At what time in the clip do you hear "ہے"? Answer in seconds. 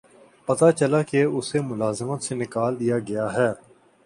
3.33-3.49